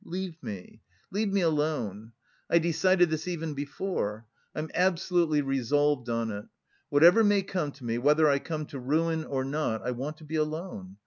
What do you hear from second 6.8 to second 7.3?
Whatever